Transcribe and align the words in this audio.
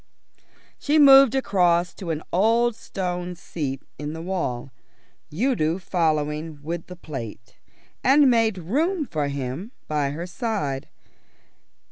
She 0.79 0.97
moved 0.97 1.35
across 1.35 1.93
to 1.93 2.09
an 2.09 2.23
old 2.33 2.75
stone 2.75 3.35
seat 3.35 3.83
in 3.99 4.13
the 4.13 4.21
wall, 4.23 4.71
Udo 5.31 5.77
following 5.77 6.57
with 6.63 6.87
the 6.87 6.95
plate, 6.95 7.57
and 8.03 8.27
made 8.27 8.57
room 8.57 9.05
for 9.05 9.27
him 9.27 9.73
by 9.87 10.09
her 10.09 10.25
side. 10.25 10.89